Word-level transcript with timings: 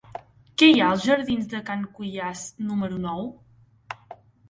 Què 0.61 0.69
hi 0.75 0.81
ha 0.85 0.87
als 0.93 1.05
jardins 1.09 1.51
de 1.53 1.63
Can 1.69 1.85
Cuiàs 1.99 2.45
número 2.73 3.01
nou? 3.09 3.25